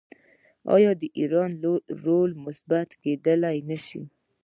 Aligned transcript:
آیا 0.75 0.91
د 1.01 1.03
ایران 1.19 1.51
رول 2.05 2.31
مثبت 2.45 2.89
کیدی 3.01 3.35
نشي؟ 3.69 4.01